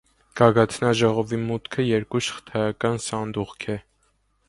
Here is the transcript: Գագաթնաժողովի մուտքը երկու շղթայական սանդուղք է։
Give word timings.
Գագաթնաժողովի 0.39 1.39
մուտքը 1.43 1.87
երկու 1.89 2.25
շղթայական 2.31 3.01
սանդուղք 3.11 3.73
է։ 3.79 3.81